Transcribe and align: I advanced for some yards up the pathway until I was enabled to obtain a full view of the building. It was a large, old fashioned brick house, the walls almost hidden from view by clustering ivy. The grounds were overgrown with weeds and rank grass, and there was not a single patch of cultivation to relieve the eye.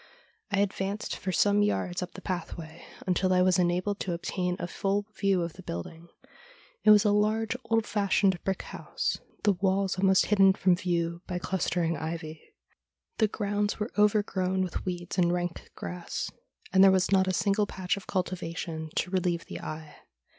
I 0.49 0.61
advanced 0.61 1.15
for 1.15 1.31
some 1.31 1.61
yards 1.61 2.01
up 2.01 2.13
the 2.13 2.23
pathway 2.23 2.87
until 3.05 3.31
I 3.31 3.43
was 3.43 3.59
enabled 3.59 3.99
to 3.99 4.13
obtain 4.13 4.55
a 4.57 4.65
full 4.65 5.05
view 5.15 5.43
of 5.43 5.53
the 5.53 5.61
building. 5.61 6.07
It 6.83 6.89
was 6.89 7.05
a 7.05 7.11
large, 7.11 7.55
old 7.65 7.85
fashioned 7.85 8.43
brick 8.43 8.63
house, 8.63 9.19
the 9.43 9.53
walls 9.53 9.99
almost 9.99 10.25
hidden 10.25 10.53
from 10.53 10.75
view 10.75 11.21
by 11.27 11.37
clustering 11.37 11.97
ivy. 11.97 12.41
The 13.19 13.27
grounds 13.27 13.79
were 13.79 13.91
overgrown 13.95 14.63
with 14.63 14.85
weeds 14.85 15.19
and 15.19 15.31
rank 15.31 15.69
grass, 15.75 16.31
and 16.73 16.83
there 16.83 16.89
was 16.89 17.11
not 17.11 17.27
a 17.27 17.31
single 17.31 17.67
patch 17.67 17.95
of 17.95 18.07
cultivation 18.07 18.89
to 18.95 19.11
relieve 19.11 19.45
the 19.45 19.59
eye. 19.61 19.97